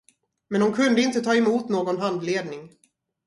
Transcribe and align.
Men 0.49 0.61
hon 0.61 0.73
kunde 0.73 1.01
inte 1.01 1.21
ta 1.21 1.35
emot 1.35 1.69
någon 1.69 1.97
handledning. 1.97 2.69